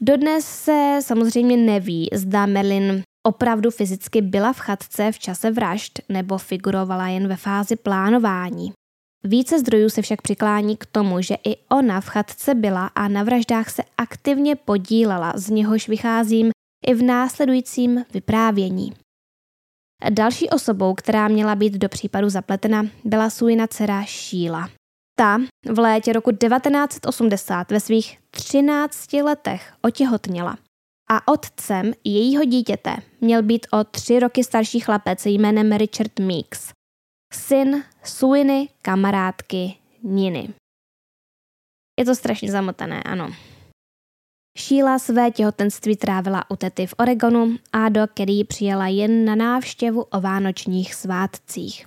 [0.00, 6.38] Dodnes se samozřejmě neví, zda Merlin opravdu fyzicky byla v chatce v čase vražd nebo
[6.38, 8.72] figurovala jen ve fázi plánování.
[9.24, 13.22] Více zdrojů se však přiklání k tomu, že i ona v chatce byla a na
[13.22, 16.50] vraždách se aktivně podílela, z něhož vycházím
[16.86, 18.92] i v následujícím vyprávění.
[20.10, 24.70] Další osobou, která měla být do případu zapletena, byla Suina dcera Sheila.
[25.16, 25.38] Ta
[25.72, 30.58] v létě roku 1980 ve svých 13 letech otěhotněla.
[31.10, 36.72] A otcem jejího dítěte měl být o tři roky starší chlapec jménem Richard Meeks.
[37.32, 40.54] Syn Suiny kamarádky Niny.
[41.98, 43.32] Je to strašně zamotané, ano.
[44.58, 50.02] Sheila své těhotenství trávila u tety v Oregonu a do Kerry přijela jen na návštěvu
[50.02, 51.84] o vánočních svátcích.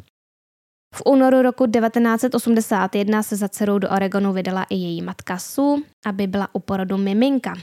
[0.96, 6.28] V únoru roku 1981 se za dcerou do Oregonu vydala i její matka Sue, aby
[6.28, 7.54] byla u porodu miminka.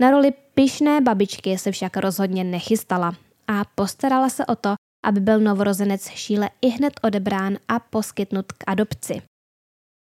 [0.00, 3.14] Na roli pyšné babičky se však rozhodně nechystala
[3.48, 8.64] a postarala se o to, aby byl novorozenec Šíle i hned odebrán a poskytnut k
[8.66, 9.22] adopci.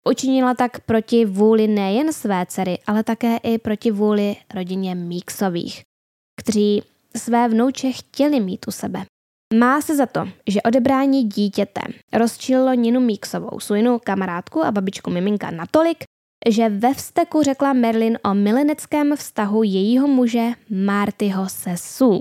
[0.08, 5.82] Učinila tak proti vůli nejen své dcery, ale také i proti vůli rodině Míksových,
[6.40, 6.82] kteří
[7.16, 9.04] své vnouče chtěli mít u sebe.
[9.54, 11.80] Má se za to, že odebrání dítěte
[12.12, 16.04] rozčililo Ninu Míksovou, svou kamarádku a babičku Miminka natolik,
[16.48, 22.20] že ve vzteku řekla Merlin o mileneckém vztahu jejího muže Martyho se Sue.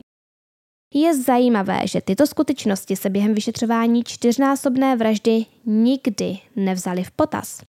[0.94, 7.62] Je zajímavé, že tyto skutečnosti se během vyšetřování čtyřnásobné vraždy nikdy nevzali v potaz.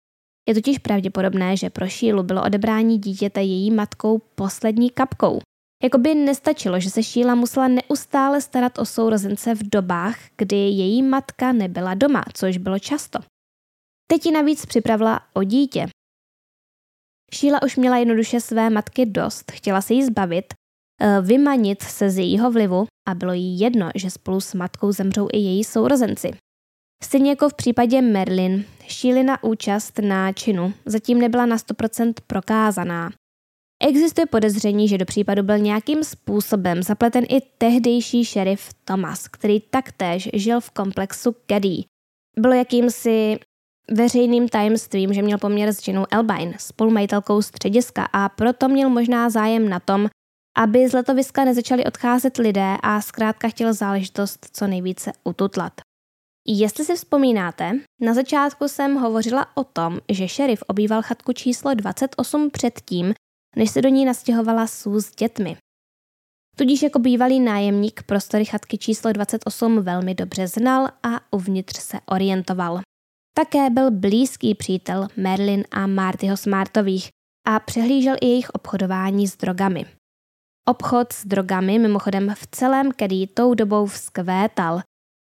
[0.50, 5.40] Je totiž pravděpodobné, že pro Šílu bylo odebrání dítěte její matkou poslední kapkou.
[5.82, 11.52] Jakoby nestačilo, že se Šíla musela neustále starat o sourozence v dobách, kdy její matka
[11.52, 13.18] nebyla doma, což bylo často.
[14.06, 15.86] Teď ji navíc připravila o dítě.
[17.34, 20.54] Šíla už měla jednoduše své matky dost, chtěla se jí zbavit,
[21.00, 25.28] eh, vymanit se z jejího vlivu a bylo jí jedno, že spolu s matkou zemřou
[25.32, 26.30] i její sourozenci.
[27.02, 33.10] Stejně jako v případě Merlin, šílina účast na činu zatím nebyla na 100% prokázaná.
[33.82, 40.30] Existuje podezření, že do případu byl nějakým způsobem zapleten i tehdejší šerif Thomas, který taktéž
[40.32, 41.82] žil v komplexu Caddy.
[42.38, 43.38] Bylo jakýmsi
[43.90, 49.68] veřejným tajemstvím, že měl poměr s ženou Elbine, spolumajitelkou střediska a proto měl možná zájem
[49.68, 50.08] na tom,
[50.56, 55.72] aby z letoviska nezačali odcházet lidé a zkrátka chtěl záležitost co nejvíce ututlat.
[56.52, 62.50] Jestli si vzpomínáte, na začátku jsem hovořila o tom, že šerif obýval chatku číslo 28
[62.50, 63.14] předtím,
[63.56, 65.56] než se do ní nastěhovala Sue s dětmi.
[66.56, 72.80] Tudíž jako bývalý nájemník prostory chatky číslo 28 velmi dobře znal a uvnitř se orientoval.
[73.34, 77.08] Také byl blízký přítel Merlin a Martyho Smartových
[77.46, 79.86] a přehlížel i jejich obchodování s drogami.
[80.68, 84.80] Obchod s drogami mimochodem v celém Kedy tou dobou vzkvétal.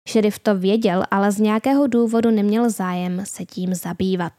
[0.09, 4.33] Šerif to věděl, ale z nějakého důvodu neměl zájem se tím zabývat.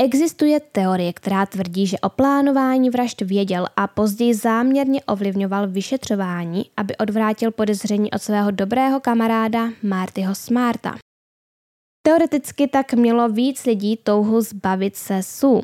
[0.00, 6.96] Existuje teorie, která tvrdí, že o plánování vražd věděl a později záměrně ovlivňoval vyšetřování, aby
[6.96, 10.96] odvrátil podezření od svého dobrého kamaráda Martyho Smarta.
[12.06, 15.60] Teoreticky tak mělo víc lidí touhu zbavit se Sue.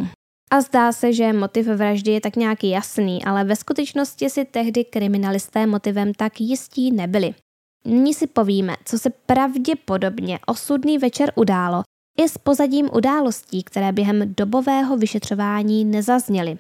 [0.51, 4.85] A zdá se, že motiv vraždy je tak nějaký jasný, ale ve skutečnosti si tehdy
[4.85, 7.35] kriminalisté motivem tak jistí nebyli.
[7.85, 11.83] Nyní si povíme, co se pravděpodobně osudný večer událo
[12.19, 16.59] i s pozadím událostí, které během dobového vyšetřování nezazněly.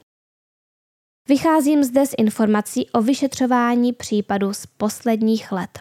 [1.28, 5.78] Vycházím zde z informací o vyšetřování případu z posledních let.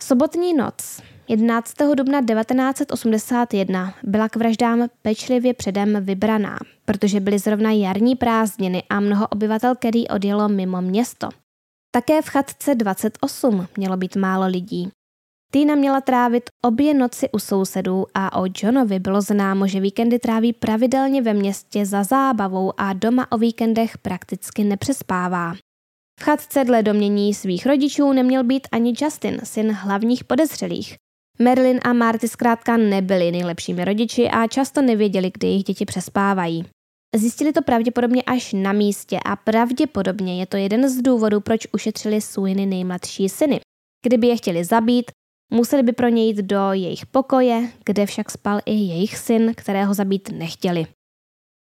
[0.00, 1.74] Sobotní noc 11.
[1.94, 9.28] dubna 1981 byla k vraždám pečlivě předem vybraná, protože byly zrovna jarní prázdniny a mnoho
[9.28, 11.28] obyvatel Kerry odjelo mimo město.
[11.94, 14.88] Také v chatce 28 mělo být málo lidí.
[15.52, 20.52] Tina měla trávit obě noci u sousedů a o Johnovi bylo známo, že víkendy tráví
[20.52, 25.54] pravidelně ve městě za zábavou a doma o víkendech prakticky nepřespává.
[26.20, 30.94] V chatce dle domění svých rodičů neměl být ani Justin, syn hlavních podezřelých.
[31.38, 36.64] Merlin a Marty zkrátka nebyli nejlepšími rodiči a často nevěděli, kdy jejich děti přespávají.
[37.16, 42.20] Zjistili to pravděpodobně až na místě a pravděpodobně je to jeden z důvodů, proč ušetřili
[42.20, 43.60] Suiny nejmladší syny.
[44.06, 45.10] Kdyby je chtěli zabít,
[45.52, 49.94] museli by pro ně jít do jejich pokoje, kde však spal i jejich syn, kterého
[49.94, 50.86] zabít nechtěli.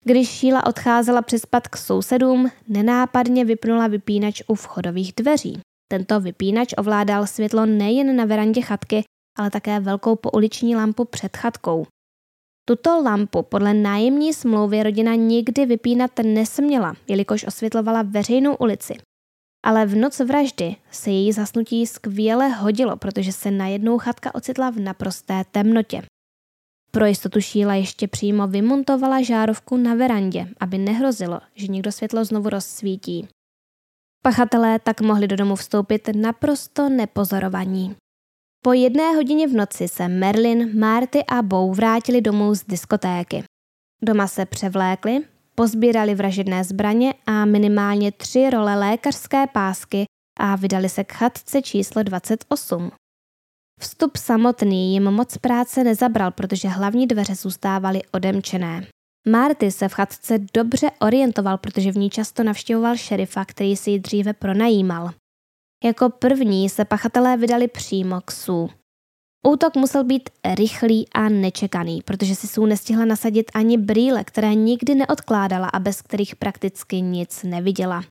[0.05, 5.59] Když Šíla odcházela přespat k sousedům, nenápadně vypnula vypínač u vchodových dveří.
[5.91, 9.03] Tento vypínač ovládal světlo nejen na verandě chatky,
[9.37, 11.85] ale také velkou pouliční lampu před chatkou.
[12.69, 18.93] Tuto lampu podle nájemní smlouvy rodina nikdy vypínat nesměla, jelikož osvětlovala veřejnou ulici.
[19.65, 24.79] Ale v noc vraždy se její zasnutí skvěle hodilo, protože se najednou chatka ocitla v
[24.79, 26.01] naprosté temnotě.
[26.91, 32.49] Pro jistotu Šíla ještě přímo vymontovala žárovku na verandě, aby nehrozilo, že někdo světlo znovu
[32.49, 33.27] rozsvítí.
[34.23, 37.95] Pachatelé tak mohli do domu vstoupit naprosto nepozorovaní.
[38.67, 43.43] Po jedné hodině v noci se Merlin, Marty a Bow vrátili domů z diskotéky.
[44.01, 45.19] Doma se převlékli,
[45.55, 50.05] pozbírali vražedné zbraně a minimálně tři role lékařské pásky
[50.39, 52.91] a vydali se k chatce číslo 28.
[53.79, 58.87] Vstup samotný jim moc práce nezabral, protože hlavní dveře zůstávaly odemčené.
[59.29, 63.99] Marty se v chatce dobře orientoval, protože v ní často navštěvoval šerifa, který si ji
[63.99, 65.09] dříve pronajímal.
[65.83, 68.67] Jako první se pachatelé vydali přímo k Sue.
[69.47, 74.95] Útok musel být rychlý a nečekaný, protože si Sue nestihla nasadit ani brýle, které nikdy
[74.95, 78.03] neodkládala a bez kterých prakticky nic neviděla.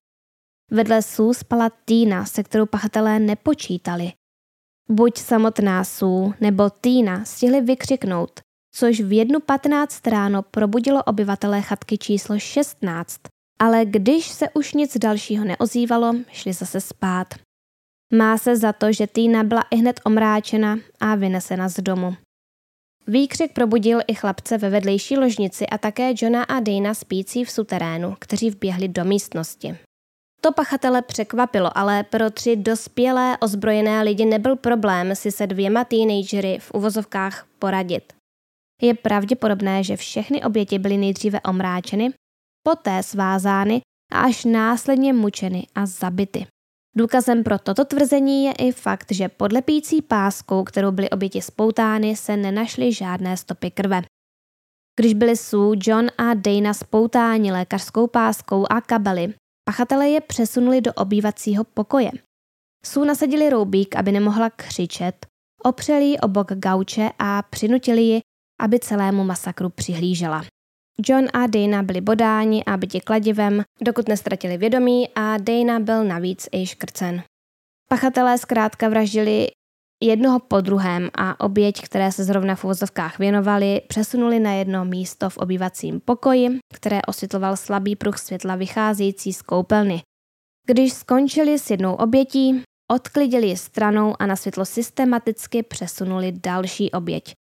[0.71, 4.13] Vedle Sue spala Tina, se kterou pachatelé nepočítali.
[4.91, 8.41] Buď samotná Sue nebo Tina stihli vykřiknout,
[8.75, 13.21] což v jednu 15 ráno probudilo obyvatelé chatky číslo 16.
[13.59, 17.46] Ale když se už nic dalšího neozývalo, šli zase spát.
[18.15, 22.17] Má se za to, že Týna byla i hned omráčena a vynesena z domu.
[23.07, 28.17] Výkřik probudil i chlapce ve vedlejší ložnici a také Johna a Dana spící v suterénu,
[28.19, 29.79] kteří vběhli do místnosti.
[30.41, 36.59] To pachatele překvapilo, ale pro tři dospělé ozbrojené lidi nebyl problém si se dvěma teenagery
[36.59, 38.13] v uvozovkách poradit.
[38.83, 42.11] Je pravděpodobné, že všechny oběti byly nejdříve omráčeny,
[42.63, 43.81] poté svázány
[44.13, 46.47] a až následně mučeny a zabity.
[46.99, 52.17] Důkazem pro toto tvrzení je i fakt, že pod lepící páskou, kterou byly oběti spoutány,
[52.17, 54.03] se nenašly žádné stopy krve.
[55.01, 59.35] Když byli Sue, John a Dana spoutáni lékařskou páskou a kabely,
[59.69, 62.11] pachatelé je přesunuli do obývacího pokoje.
[62.85, 65.27] Sue nasadili roubík, aby nemohla křičet,
[65.65, 68.21] opřeli ji o bok gauče a přinutili ji,
[68.61, 70.45] aby celému masakru přihlížela.
[71.05, 76.49] John a Dana byli bodáni a byti kladivem, dokud nestratili vědomí a Dana byl navíc
[76.53, 77.23] i škrcen.
[77.89, 79.49] Pachatelé zkrátka vraždili
[80.03, 85.31] jednoho po druhém a oběť, které se zrovna v uvozovkách věnovali, přesunuli na jedno místo
[85.31, 90.03] v obývacím pokoji, které osvětloval slabý pruh světla vycházející z koupelny.
[90.67, 97.33] Když skončili s jednou obětí, odklidili ji stranou a na světlo systematicky přesunuli další oběť.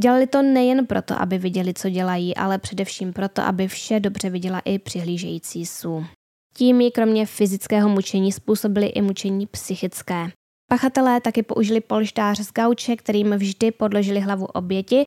[0.00, 4.60] Dělali to nejen proto, aby viděli, co dělají, ale především proto, aby vše dobře viděla
[4.64, 6.06] i přihlížející Sů.
[6.54, 10.30] Tím ji kromě fyzického mučení způsobili i mučení psychické.
[10.70, 15.02] Pachatelé taky použili polštář z gauče, kterým vždy podložili hlavu oběti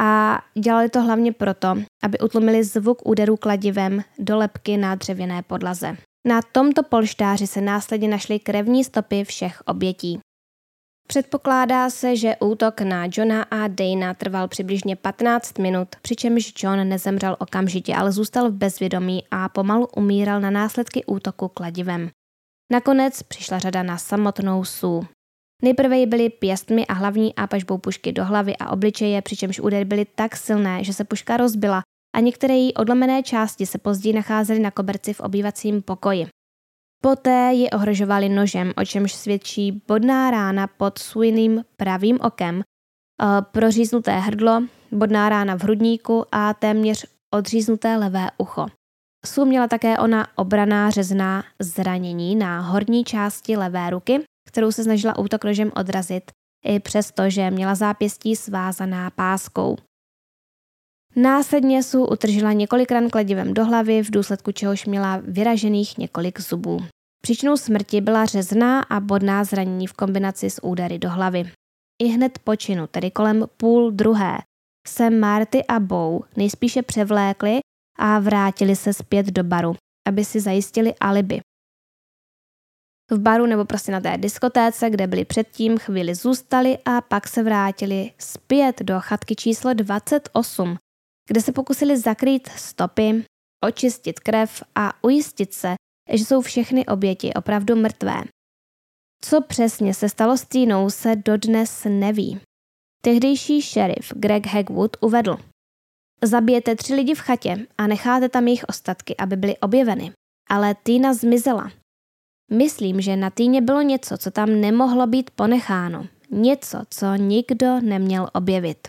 [0.00, 1.68] a dělali to hlavně proto,
[2.02, 5.96] aby utlumili zvuk úderů kladivem do lepky na dřevěné podlaze.
[6.26, 10.20] Na tomto polštáři se následně našly krevní stopy všech obětí.
[11.10, 17.36] Předpokládá se, že útok na Johna a Dana trval přibližně 15 minut, přičemž John nezemřel
[17.38, 22.10] okamžitě, ale zůstal v bezvědomí a pomalu umíral na následky útoku kladivem.
[22.72, 25.00] Nakonec přišla řada na samotnou Sue.
[25.62, 29.84] Nejprve jí byly pěstmi a hlavní a pažbou pušky do hlavy a obličeje, přičemž údery
[29.84, 31.82] byly tak silné, že se puška rozbila
[32.16, 36.26] a některé její odlomené části se později nacházely na koberci v obývacím pokoji.
[37.02, 44.18] Poté ji ohrožovali nožem, o čemž svědčí bodná rána pod svým pravým okem, eh, proříznuté
[44.18, 48.66] hrdlo, bodná rána v hrudníku a téměř odříznuté levé ucho.
[49.26, 55.18] Sů měla také ona obraná řezná zranění na horní části levé ruky, kterou se snažila
[55.18, 56.30] útok nožem odrazit,
[56.64, 59.76] i přesto, že měla zápěstí svázaná páskou.
[61.16, 66.80] Následně Sue utržila několik ran kladivem do hlavy, v důsledku čehož měla vyražených několik zubů.
[67.22, 71.52] Příčinou smrti byla řezná a bodná zranění v kombinaci s údery do hlavy.
[72.02, 74.38] I hned po činu, tedy kolem půl druhé,
[74.88, 77.60] se Marty a Bow nejspíše převlékli
[77.98, 79.76] a vrátili se zpět do baru,
[80.08, 81.40] aby si zajistili alibi.
[83.10, 87.42] V baru nebo prostě na té diskotéce, kde byli předtím, chvíli zůstali a pak se
[87.42, 90.76] vrátili zpět do chatky číslo 28,
[91.30, 93.24] kde se pokusili zakrýt stopy,
[93.64, 95.74] očistit krev a ujistit se,
[96.12, 98.22] že jsou všechny oběti opravdu mrtvé.
[99.22, 102.40] Co přesně se stalo s Týnou, se dodnes neví.
[103.02, 105.36] Tehdejší šerif Greg Hagwood uvedl.
[106.22, 110.12] Zabijete tři lidi v chatě a necháte tam jejich ostatky, aby byly objeveny.
[110.48, 111.70] Ale Týna zmizela.
[112.52, 116.06] Myslím, že na Týně bylo něco, co tam nemohlo být ponecháno.
[116.30, 118.88] Něco, co nikdo neměl objevit.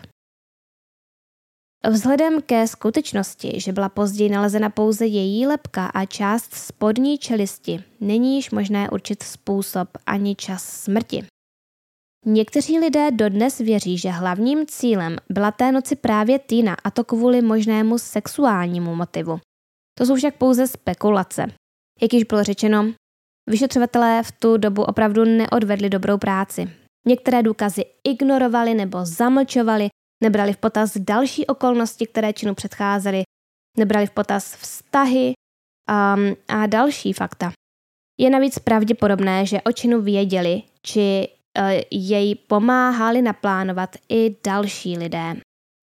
[1.90, 8.36] Vzhledem ke skutečnosti, že byla později nalezena pouze její lepka a část spodní čelisti, není
[8.36, 11.24] již možné určit způsob ani čas smrti.
[12.26, 17.42] Někteří lidé dodnes věří, že hlavním cílem byla té noci právě Tina a to kvůli
[17.42, 19.40] možnému sexuálnímu motivu.
[19.98, 21.46] To jsou však pouze spekulace.
[22.02, 22.92] Jak již bylo řečeno,
[23.50, 26.70] vyšetřovatelé v tu dobu opravdu neodvedli dobrou práci.
[27.06, 29.88] Některé důkazy ignorovali nebo zamlčovali
[30.22, 33.22] nebrali v potaz další okolnosti, které činu předcházely,
[33.78, 35.32] nebrali v potaz vztahy
[35.90, 37.52] um, a další fakta.
[38.20, 45.34] Je navíc pravděpodobné, že o činu věděli, či uh, jej pomáhali naplánovat i další lidé.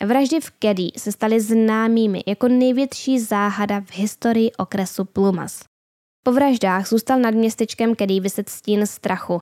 [0.05, 5.63] Vraždy v Kedy se staly známými jako největší záhada v historii okresu Plumas.
[6.23, 9.39] Po vraždách zůstal nad městečkem Kedy vyset stín strachu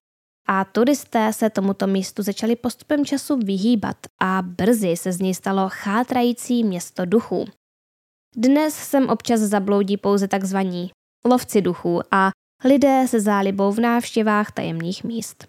[0.47, 5.69] a turisté se tomuto místu začali postupem času vyhýbat a brzy se z něj stalo
[5.69, 7.45] chátrající město duchů.
[8.35, 10.91] Dnes sem občas zabloudí pouze takzvaní
[11.25, 12.29] lovci duchů a
[12.65, 15.47] lidé se zálibou v návštěvách tajemných míst.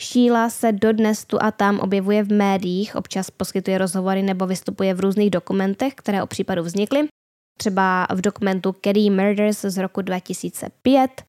[0.00, 5.00] Šíla se dodnes tu a tam objevuje v médiích, občas poskytuje rozhovory nebo vystupuje v
[5.00, 7.08] různých dokumentech, které o případu vznikly,
[7.58, 11.25] třeba v dokumentu Caddy Murders z roku 2005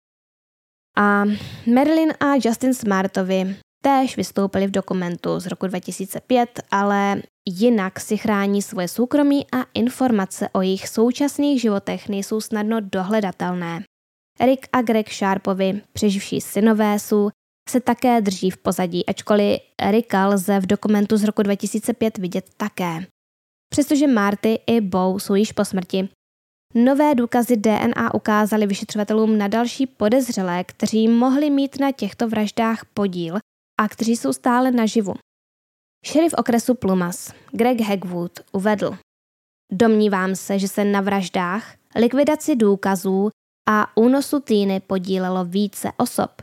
[0.98, 1.26] a
[1.74, 8.62] Marilyn a Justin Smartovi též vystoupili v dokumentu z roku 2005, ale jinak si chrání
[8.62, 13.84] svoje soukromí a informace o jejich současných životech nejsou snadno dohledatelné.
[14.40, 17.30] Rick a Greg Sharpovi, přeživší synové, jsou
[17.70, 23.06] se také drží v pozadí, ačkoliv Ricka lze v dokumentu z roku 2005 vidět také.
[23.70, 26.10] Přestože Marty i Bow jsou již po smrti,
[26.76, 33.38] Nové důkazy DNA ukázaly vyšetřovatelům na další podezřelé, kteří mohli mít na těchto vraždách podíl
[33.80, 35.14] a kteří jsou stále naživu.
[36.06, 38.98] Šerif okresu Plumas, Greg Hagwood, uvedl.
[39.72, 43.30] Domnívám se, že se na vraždách, likvidaci důkazů
[43.70, 46.42] a únosu týny podílelo více osob.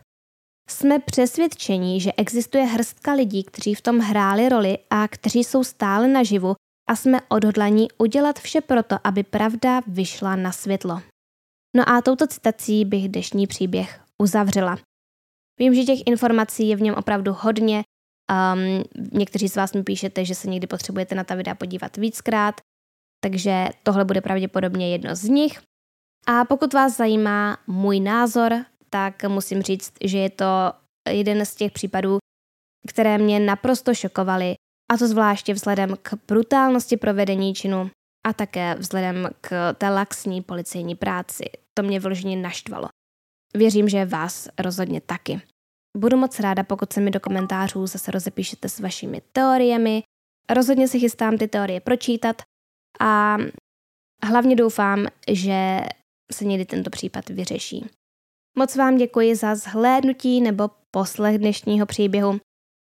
[0.70, 6.08] Jsme přesvědčeni, že existuje hrstka lidí, kteří v tom hráli roli a kteří jsou stále
[6.08, 6.54] naživu
[6.88, 11.00] a jsme odhodlaní udělat vše proto, aby pravda vyšla na světlo.
[11.76, 14.78] No a touto citací bych dnešní příběh uzavřela.
[15.58, 17.84] Vím, že těch informací je v něm opravdu hodně
[18.32, 18.82] Um,
[19.12, 22.60] někteří z vás mi píšete, že se někdy potřebujete na ta videa podívat víckrát,
[23.20, 25.60] takže tohle bude pravděpodobně jedno z nich.
[26.26, 30.72] A pokud vás zajímá můj názor, tak musím říct, že je to
[31.10, 32.18] jeden z těch případů,
[32.88, 34.54] které mě naprosto šokovaly,
[34.92, 37.90] a to zvláště vzhledem k brutálnosti provedení činu
[38.26, 41.44] a také vzhledem k té laxní policejní práci.
[41.74, 42.88] To mě vložně naštvalo.
[43.56, 45.42] Věřím, že vás rozhodně taky.
[45.96, 50.02] Budu moc ráda, pokud se mi do komentářů zase rozepíšete s vašimi teoriemi.
[50.50, 52.42] Rozhodně si chystám ty teorie pročítat
[53.00, 53.36] a
[54.24, 55.80] hlavně doufám, že
[56.32, 57.86] se někdy tento případ vyřeší.
[58.58, 62.40] Moc vám děkuji za zhlédnutí nebo poslech dnešního příběhu.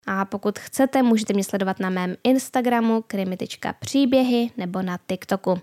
[0.07, 5.59] A pokud chcete, můžete mě sledovat na mém Instagramu krimi.příběhy nebo na TikToku.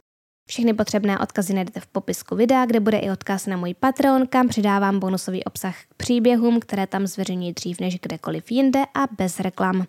[0.48, 4.48] Všechny potřebné odkazy najdete v popisku videa, kde bude i odkaz na můj Patreon, kam
[4.48, 9.86] přidávám bonusový obsah k příběhům, které tam zveřejňuji dřív než kdekoliv jinde a bez reklam.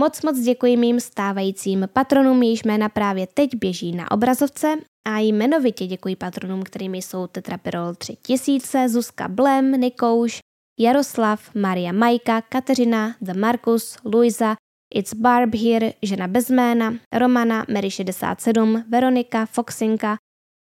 [0.00, 4.74] Moc moc děkuji mým stávajícím patronům, jejichž jména právě teď běží na obrazovce
[5.06, 10.38] a jmenovitě děkuji patronům, kterými jsou Tetrapirol 3000, Zuzka Blem, Nikouš,
[10.80, 14.56] Jaroslav, Maria Majka, Kateřina, The Markus, Luisa,
[14.94, 20.16] It's Barb here, žena bez jména, Romana, Mary 67, Veronika, Foxinka,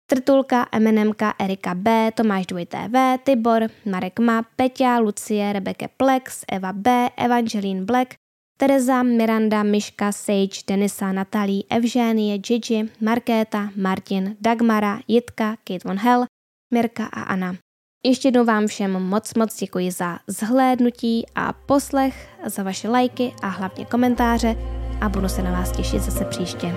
[0.10, 7.10] Trtulka, MNMka, Erika B, Tomáš 2TV, Tibor, Marek Ma, Peťa, Lucie, Rebeke Plex, Eva B,
[7.18, 8.16] Evangeline Black,
[8.58, 16.26] Tereza, Miranda, Miška, Sage, Denisa, Natalí, Evžénie, Gigi, Markéta, Martin, Dagmara, Jitka, Kate Von Hell,
[16.74, 17.67] Mirka a Anna.
[18.06, 23.48] Ještě jednou vám všem moc moc děkuji za zhlédnutí a poslech, za vaše lajky a
[23.48, 24.56] hlavně komentáře
[25.02, 26.76] a budu se na vás těšit zase příště.